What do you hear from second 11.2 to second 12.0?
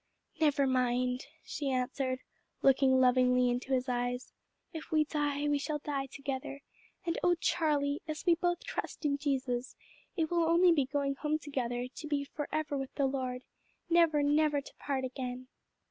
together